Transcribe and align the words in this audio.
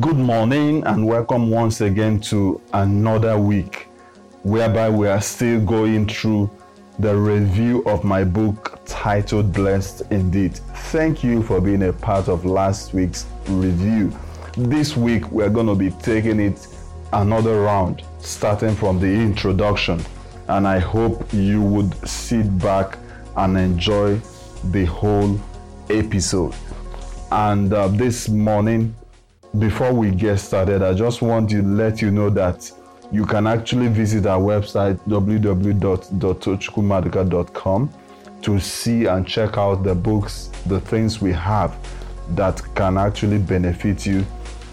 Good 0.00 0.18
morning 0.18 0.84
and 0.84 1.06
welcome 1.06 1.48
once 1.48 1.80
again 1.80 2.20
to 2.20 2.60
another 2.74 3.38
week 3.38 3.88
whereby 4.42 4.90
we 4.90 5.08
are 5.08 5.22
still 5.22 5.64
going 5.64 6.06
through 6.06 6.50
the 6.98 7.16
review 7.16 7.82
of 7.86 8.04
my 8.04 8.22
book 8.22 8.80
titled 8.84 9.50
Blessed 9.54 10.02
Indeed. 10.10 10.56
Thank 10.92 11.24
you 11.24 11.42
for 11.42 11.58
being 11.62 11.84
a 11.84 11.92
part 11.94 12.28
of 12.28 12.44
last 12.44 12.92
week's 12.92 13.24
review. 13.46 14.14
This 14.58 14.94
week 14.94 15.30
we're 15.30 15.48
going 15.48 15.68
to 15.68 15.74
be 15.74 15.88
taking 16.02 16.38
it 16.38 16.66
another 17.14 17.62
round 17.62 18.04
starting 18.18 18.74
from 18.74 19.00
the 19.00 19.06
introduction 19.06 20.04
and 20.48 20.68
I 20.68 20.80
hope 20.80 21.32
you 21.32 21.62
would 21.62 21.94
sit 22.06 22.58
back 22.58 22.98
and 23.38 23.56
enjoy 23.56 24.20
the 24.64 24.84
whole 24.84 25.40
episode. 25.88 26.54
And 27.30 27.70
uh, 27.72 27.88
this 27.88 28.28
morning, 28.28 28.94
before 29.58 29.92
we 29.92 30.10
get 30.10 30.38
started, 30.38 30.82
I 30.82 30.94
just 30.94 31.20
want 31.20 31.50
to 31.50 31.62
let 31.62 32.00
you 32.00 32.10
know 32.10 32.30
that 32.30 32.72
you 33.12 33.26
can 33.26 33.46
actually 33.46 33.88
visit 33.88 34.24
our 34.26 34.40
website 34.40 34.98
www.tochukwumaduka.com 35.08 37.90
to 38.40 38.60
see 38.60 39.06
and 39.06 39.26
check 39.26 39.58
out 39.58 39.82
the 39.82 39.94
books, 39.94 40.50
the 40.66 40.80
things 40.80 41.20
we 41.20 41.32
have 41.32 41.76
that 42.30 42.62
can 42.74 42.96
actually 42.96 43.38
benefit 43.38 44.06
you. 44.06 44.24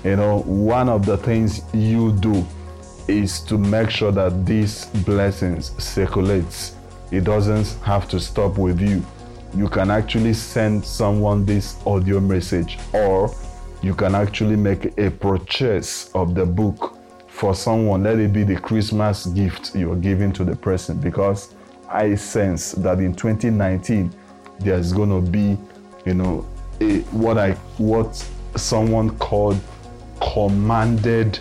You 0.04 0.18
know, 0.18 0.42
one 0.42 0.88
of 0.88 1.04
the 1.06 1.18
things 1.18 1.62
you 1.74 2.12
do 2.14 2.46
is 3.08 3.40
to 3.42 3.58
make 3.58 3.90
sure 3.90 4.12
that 4.12 4.46
these 4.46 4.86
blessings 5.06 5.72
circulates. 5.84 6.76
It 7.12 7.24
doesn't 7.24 7.68
have 7.84 8.08
to 8.10 8.20
stop 8.20 8.58
with 8.58 8.82
you. 8.82 9.04
You 9.56 9.70
can 9.70 9.90
actually 9.90 10.34
send 10.34 10.84
someone 10.84 11.46
this 11.46 11.78
audio 11.86 12.20
message 12.20 12.78
or 12.94 13.34
you 13.82 13.94
can 13.94 14.14
actually 14.14 14.56
make 14.56 14.98
a 14.98 15.10
purchase 15.10 16.12
of 16.14 16.36
the 16.36 16.46
book 16.46 16.98
for 17.28 17.56
someone. 17.56 18.04
Let 18.04 18.20
it 18.20 18.34
be 18.34 18.44
the 18.44 18.58
Christmas 18.58 19.28
gift 19.28 19.76
you're 19.76 19.96
giving 19.96 20.34
to 20.34 20.44
the 20.44 20.56
person 20.56 20.98
because 20.98 21.56
I 21.88 22.16
sense 22.16 22.74
that 22.74 23.00
in 23.00 23.14
2019 23.14 24.12
there's 24.60 24.92
going 24.92 25.10
to 25.10 25.22
be, 25.32 25.58
you 26.06 26.16
know, 26.16 26.46
a, 26.82 27.00
what 27.12 27.38
I 27.38 27.52
what 27.78 28.16
someone 28.56 29.18
called 29.20 29.60
commanded 30.34 31.40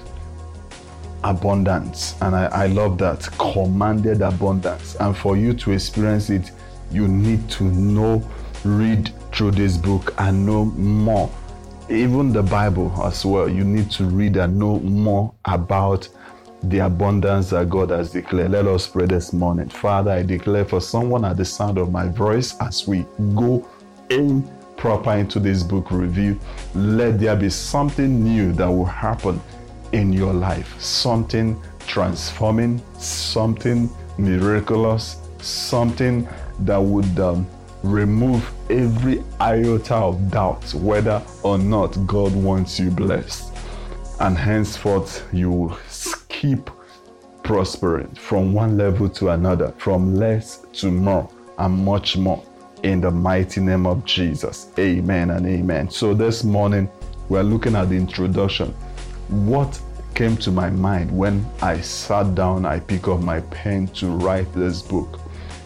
abundance. 1.24 2.14
And 2.20 2.36
I, 2.36 2.44
I 2.46 2.66
love 2.66 2.98
that 2.98 3.28
commanded 3.38 4.22
abundance. 4.22 4.94
And 4.96 5.16
for 5.16 5.36
you 5.36 5.54
to 5.54 5.72
experience 5.72 6.30
it, 6.30 6.52
you 6.90 7.08
need 7.08 7.48
to 7.50 7.64
know, 7.64 8.22
read 8.64 9.10
through 9.32 9.52
this 9.52 9.76
book 9.76 10.14
and 10.18 10.46
know 10.46 10.66
more. 10.66 11.30
Even 11.90 12.32
the 12.32 12.42
Bible 12.42 12.92
as 13.04 13.24
well, 13.24 13.48
you 13.48 13.64
need 13.64 13.90
to 13.92 14.04
read 14.04 14.36
and 14.36 14.58
know 14.58 14.80
more 14.80 15.34
about 15.44 16.08
the 16.62 16.78
abundance 16.78 17.50
that 17.50 17.68
God 17.68 17.90
has 17.90 18.10
declared. 18.12 18.52
Let 18.52 18.66
us 18.66 18.86
pray 18.86 19.06
this 19.06 19.32
morning. 19.32 19.68
Father, 19.68 20.12
I 20.12 20.22
declare 20.22 20.64
for 20.64 20.80
someone 20.80 21.24
at 21.24 21.36
the 21.36 21.44
sound 21.44 21.76
of 21.76 21.92
my 21.92 22.08
voice 22.08 22.58
as 22.60 22.88
we 22.88 23.04
go 23.34 23.68
in 24.08 24.48
proper 24.76 25.12
into 25.12 25.40
this 25.40 25.62
book 25.62 25.90
review, 25.90 26.38
let 26.74 27.18
there 27.18 27.36
be 27.36 27.48
something 27.48 28.22
new 28.22 28.52
that 28.52 28.66
will 28.66 28.84
happen 28.84 29.40
in 29.92 30.12
your 30.12 30.32
life. 30.32 30.80
Something 30.80 31.60
transforming, 31.86 32.82
something 32.98 33.88
miraculous, 34.18 35.16
something 35.40 36.28
that 36.60 36.78
would 36.78 37.18
um, 37.18 37.46
remove 37.82 38.50
every 38.70 39.22
iota 39.40 39.94
of 39.94 40.30
doubt 40.30 40.72
whether 40.74 41.22
or 41.42 41.58
not 41.58 41.90
God 42.06 42.34
wants 42.34 42.80
you 42.80 42.90
blessed. 42.90 43.52
And 44.20 44.38
henceforth, 44.38 45.26
you 45.32 45.50
will 45.50 45.78
keep 46.28 46.70
prospering 47.42 48.08
from 48.14 48.54
one 48.54 48.76
level 48.76 49.08
to 49.10 49.30
another, 49.30 49.72
from 49.76 50.14
less 50.14 50.64
to 50.74 50.90
more, 50.90 51.30
and 51.58 51.84
much 51.84 52.16
more. 52.16 52.44
In 52.82 53.00
the 53.00 53.10
mighty 53.10 53.60
name 53.60 53.86
of 53.86 54.04
Jesus. 54.04 54.70
Amen 54.78 55.30
and 55.30 55.46
amen. 55.46 55.90
So 55.90 56.12
this 56.14 56.44
morning, 56.44 56.88
we're 57.28 57.42
looking 57.42 57.74
at 57.76 57.88
the 57.88 57.96
introduction. 57.96 58.68
What 59.28 59.80
came 60.14 60.36
to 60.38 60.50
my 60.50 60.70
mind 60.70 61.10
when 61.10 61.44
I 61.62 61.80
sat 61.80 62.34
down, 62.34 62.66
I 62.66 62.80
pick 62.80 63.08
up 63.08 63.20
my 63.20 63.40
pen 63.40 63.88
to 63.88 64.08
write 64.08 64.52
this 64.52 64.82
book? 64.82 65.18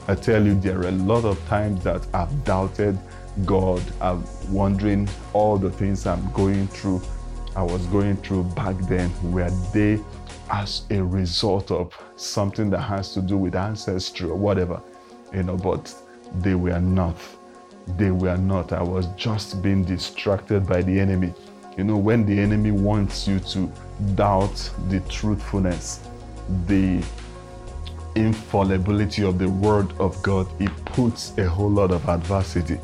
I 0.08 0.14
tell 0.14 0.42
you, 0.42 0.58
there 0.58 0.78
are 0.78 0.88
a 0.88 0.92
lot 0.92 1.26
of 1.26 1.38
times 1.48 1.84
that 1.84 2.06
I've 2.14 2.44
doubted 2.44 2.98
God. 3.44 3.82
I'm 4.00 4.24
wondering 4.50 5.06
all 5.34 5.58
the 5.58 5.70
things 5.70 6.06
I'm 6.06 6.32
going 6.32 6.66
through, 6.68 7.02
I 7.54 7.62
was 7.62 7.84
going 7.86 8.16
through 8.16 8.44
back 8.44 8.76
then, 8.88 9.12
were 9.30 9.50
they 9.74 10.00
as 10.50 10.86
a 10.90 11.02
result 11.02 11.70
of 11.70 11.94
something 12.16 12.70
that 12.70 12.80
has 12.80 13.12
to 13.12 13.20
do 13.20 13.36
with 13.36 13.54
ancestry 13.54 14.30
or 14.30 14.34
whatever, 14.34 14.80
you 15.34 15.42
know, 15.42 15.58
but 15.58 15.94
they 16.40 16.54
were 16.54 16.80
not. 16.80 17.16
They 17.98 18.10
were 18.10 18.38
not. 18.38 18.72
I 18.72 18.82
was 18.82 19.08
just 19.16 19.60
being 19.60 19.84
distracted 19.84 20.66
by 20.66 20.80
the 20.80 20.98
enemy. 20.98 21.34
You 21.76 21.84
know, 21.84 21.98
when 21.98 22.24
the 22.24 22.38
enemy 22.38 22.70
wants 22.70 23.28
you 23.28 23.40
to 23.40 23.70
doubt 24.14 24.70
the 24.88 25.00
truthfulness, 25.00 26.00
the 26.66 27.04
infallibility 28.18 29.22
of 29.24 29.38
the 29.38 29.48
word 29.48 29.92
of 29.98 30.20
God, 30.22 30.46
it 30.60 30.74
puts 30.84 31.36
a 31.38 31.48
whole 31.48 31.70
lot 31.70 31.90
of 31.90 32.08
adversity 32.08 32.78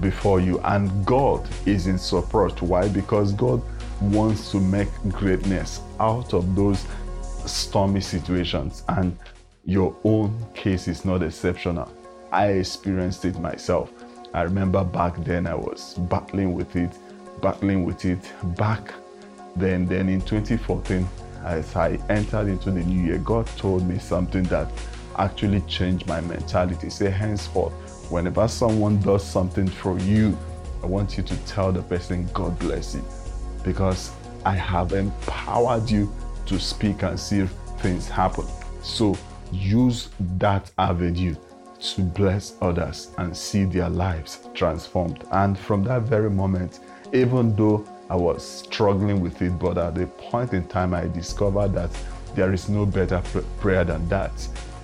before 0.00 0.40
you. 0.40 0.60
And 0.60 1.04
God 1.06 1.48
is 1.66 1.86
in 1.86 1.98
support. 1.98 2.60
Why? 2.62 2.88
Because 2.88 3.32
God 3.32 3.62
wants 4.00 4.50
to 4.50 4.60
make 4.60 4.88
greatness 5.08 5.80
out 6.00 6.34
of 6.34 6.54
those 6.54 6.84
stormy 7.46 8.00
situations. 8.00 8.84
And 8.88 9.16
your 9.64 9.96
own 10.04 10.46
case 10.54 10.88
is 10.88 11.04
not 11.04 11.22
exceptional. 11.22 11.90
I 12.32 12.48
experienced 12.48 13.24
it 13.24 13.38
myself. 13.38 13.92
I 14.34 14.42
remember 14.42 14.82
back 14.84 15.16
then 15.24 15.46
I 15.46 15.54
was 15.54 15.94
battling 15.94 16.54
with 16.54 16.74
it, 16.74 16.90
battling 17.40 17.84
with 17.84 18.04
it 18.04 18.32
back 18.56 18.92
then. 19.56 19.86
Then 19.86 20.08
in 20.08 20.20
2014, 20.20 21.08
as 21.44 21.76
I 21.76 21.98
entered 22.08 22.48
into 22.48 22.70
the 22.70 22.80
new 22.80 23.04
year, 23.04 23.18
God 23.18 23.46
told 23.56 23.86
me 23.86 23.98
something 23.98 24.44
that 24.44 24.70
actually 25.18 25.60
changed 25.62 26.06
my 26.06 26.20
mentality. 26.20 26.90
Say, 26.90 27.10
henceforth, 27.10 27.72
whenever 28.10 28.48
someone 28.48 28.98
does 29.00 29.24
something 29.24 29.68
for 29.68 29.98
you, 29.98 30.36
I 30.82 30.86
want 30.86 31.16
you 31.16 31.22
to 31.22 31.36
tell 31.46 31.72
the 31.72 31.82
person, 31.82 32.28
God 32.32 32.58
bless 32.58 32.94
you. 32.94 33.04
Because 33.62 34.10
I 34.44 34.54
have 34.54 34.92
empowered 34.92 35.90
you 35.90 36.12
to 36.46 36.58
speak 36.58 37.02
and 37.02 37.18
see 37.18 37.46
things 37.78 38.08
happen. 38.08 38.46
So 38.82 39.16
use 39.52 40.10
that 40.38 40.70
avenue 40.78 41.36
to 41.80 42.02
bless 42.02 42.56
others 42.60 43.12
and 43.18 43.36
see 43.36 43.64
their 43.64 43.88
lives 43.88 44.48
transformed. 44.54 45.24
And 45.32 45.58
from 45.58 45.84
that 45.84 46.02
very 46.02 46.30
moment, 46.30 46.80
even 47.12 47.54
though 47.56 47.86
I 48.10 48.16
was 48.16 48.46
struggling 48.46 49.20
with 49.20 49.40
it, 49.42 49.58
but 49.58 49.78
at 49.78 49.98
a 49.98 50.06
point 50.06 50.52
in 50.52 50.66
time, 50.68 50.94
I 50.94 51.06
discovered 51.06 51.68
that 51.74 51.90
there 52.34 52.52
is 52.52 52.68
no 52.68 52.84
better 52.84 53.22
pr- 53.24 53.40
prayer 53.60 53.84
than 53.84 54.08
that. 54.08 54.32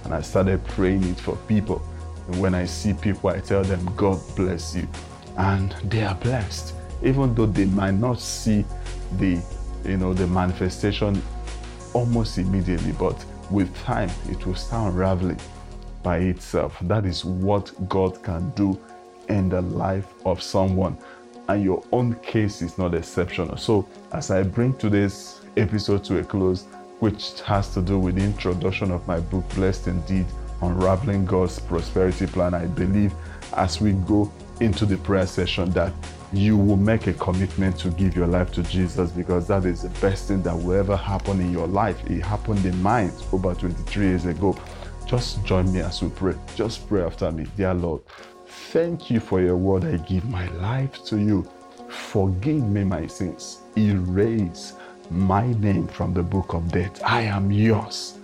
And 0.04 0.14
I 0.14 0.22
started 0.22 0.64
praying 0.64 1.04
it 1.04 1.20
for 1.20 1.36
people. 1.48 1.82
And 2.28 2.40
when 2.40 2.54
I 2.54 2.64
see 2.64 2.94
people, 2.94 3.30
I 3.30 3.40
tell 3.40 3.62
them, 3.62 3.84
God 3.96 4.18
bless 4.36 4.74
you. 4.74 4.88
And 5.36 5.72
they 5.84 6.02
are 6.02 6.14
blessed, 6.14 6.74
even 7.02 7.34
though 7.34 7.46
they 7.46 7.66
might 7.66 7.94
not 7.94 8.20
see 8.20 8.64
the, 9.18 9.40
you 9.84 9.96
know, 9.96 10.14
the 10.14 10.26
manifestation 10.26 11.20
almost 11.92 12.38
immediately, 12.38 12.92
but 12.92 13.22
with 13.50 13.74
time, 13.82 14.10
it 14.30 14.46
will 14.46 14.54
start 14.54 14.92
unraveling 14.92 15.40
by 16.02 16.18
itself. 16.18 16.78
That 16.82 17.04
is 17.04 17.24
what 17.24 17.72
God 17.88 18.22
can 18.22 18.50
do 18.50 18.80
in 19.28 19.48
the 19.48 19.60
life 19.60 20.06
of 20.24 20.42
someone. 20.42 20.96
And 21.50 21.64
your 21.64 21.82
own 21.90 22.14
case 22.20 22.62
is 22.62 22.78
not 22.78 22.94
exceptional. 22.94 23.56
So, 23.56 23.84
as 24.12 24.30
I 24.30 24.44
bring 24.44 24.72
today's 24.74 25.40
episode 25.56 26.04
to 26.04 26.20
a 26.20 26.22
close, 26.22 26.66
which 27.00 27.40
has 27.40 27.74
to 27.74 27.82
do 27.82 27.98
with 27.98 28.14
the 28.14 28.22
introduction 28.22 28.92
of 28.92 29.04
my 29.08 29.18
book, 29.18 29.42
Blessed 29.56 29.88
Indeed 29.88 30.26
Unraveling 30.62 31.24
God's 31.24 31.58
Prosperity 31.58 32.28
Plan, 32.28 32.54
I 32.54 32.66
believe 32.66 33.12
as 33.56 33.80
we 33.80 33.94
go 33.94 34.30
into 34.60 34.86
the 34.86 34.96
prayer 34.98 35.26
session 35.26 35.72
that 35.72 35.92
you 36.32 36.56
will 36.56 36.76
make 36.76 37.08
a 37.08 37.14
commitment 37.14 37.76
to 37.80 37.90
give 37.90 38.14
your 38.14 38.28
life 38.28 38.52
to 38.52 38.62
Jesus 38.62 39.10
because 39.10 39.48
that 39.48 39.64
is 39.64 39.82
the 39.82 39.88
best 40.00 40.28
thing 40.28 40.42
that 40.42 40.54
will 40.54 40.78
ever 40.78 40.94
happen 40.94 41.40
in 41.40 41.50
your 41.50 41.66
life. 41.66 42.00
It 42.08 42.20
happened 42.20 42.64
in 42.64 42.80
mine 42.80 43.10
over 43.32 43.56
23 43.56 44.06
years 44.06 44.24
ago. 44.24 44.56
Just 45.04 45.44
join 45.44 45.72
me 45.72 45.80
as 45.80 46.00
we 46.00 46.10
pray. 46.10 46.34
Just 46.54 46.86
pray 46.86 47.02
after 47.02 47.32
me. 47.32 47.48
Dear 47.56 47.74
Lord, 47.74 48.02
thank 48.50 49.10
you 49.10 49.20
for 49.20 49.40
your 49.40 49.56
word. 49.56 49.84
I 49.84 49.98
give 49.98 50.24
my 50.26 50.48
life 50.52 51.04
to 51.06 51.18
you. 51.18 51.48
Forgive 51.88 52.64
me 52.68 52.84
my 52.84 53.06
sins. 53.06 53.60
Erase 53.78 54.74
my 55.10 55.52
name 55.54 55.88
from 55.88 56.14
the 56.14 56.22
book 56.22 56.54
of 56.54 56.70
death. 56.72 57.02
I 57.04 57.22
am 57.22 57.52
yours 57.52 58.18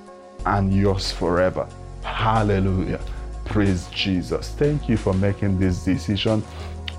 and 0.46 0.74
yours 0.74 1.12
forever. 1.12 1.68
Hallelujah. 2.02 3.00
Praise 3.46 3.88
Jesus. 3.88 4.50
Thank 4.50 4.88
you 4.88 4.96
for 4.96 5.14
making 5.14 5.58
this 5.58 5.84
decision. 5.84 6.44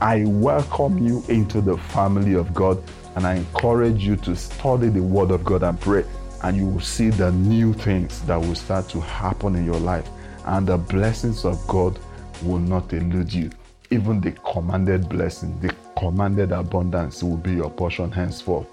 I 0.02 0.26
welcome 0.26 1.00
you 1.00 1.24
into 1.30 1.62
the 1.62 1.78
family 1.78 2.36
of 2.36 2.54
God 2.54 2.84
And 3.18 3.26
I 3.26 3.36
encourage 3.36 4.06
you 4.06 4.16
to 4.18 4.36
study 4.36 4.90
the 4.90 5.02
Word 5.02 5.32
of 5.32 5.44
God 5.44 5.64
and 5.64 5.80
pray, 5.82 6.06
and 6.44 6.56
you 6.56 6.68
will 6.68 6.82
see 6.82 7.10
the 7.10 7.32
new 7.32 7.74
things 7.74 8.22
that 8.24 8.40
will 8.40 8.56
start 8.56 8.90
to 8.90 9.02
happen 9.02 9.56
in 9.56 9.66
your 9.66 9.80
life. 9.80 10.08
And 10.46 10.68
the 10.68 10.78
blessings 10.78 11.44
of 11.44 11.66
God 11.68 12.00
will 12.44 12.60
not 12.60 12.92
elude 12.94 13.34
you. 13.34 13.50
Even 13.89 14.19
the 14.19 14.31
commanded 14.31 15.07
blessing, 15.07 15.57
the 15.60 15.74
commanded 15.98 16.51
abundance 16.51 17.24
will 17.24 17.38
be 17.38 17.54
your 17.54 17.69
portion 17.69 18.12
henceforth. 18.12 18.68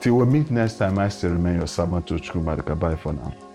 Till 0.00 0.14
we 0.16 0.26
meet 0.26 0.50
next 0.50 0.78
time, 0.78 0.98
I 0.98 1.08
still 1.08 1.30
remain 1.30 1.58
your 1.58 1.66
servant 1.66 2.06
to 2.08 2.18
Bye 2.74 2.96
for 2.96 3.12
now. 3.12 3.47